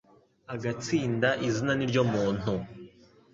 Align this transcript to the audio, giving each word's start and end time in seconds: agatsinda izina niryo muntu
agatsinda 0.53 1.29
izina 1.47 1.71
niryo 1.75 2.01
muntu 2.11 2.51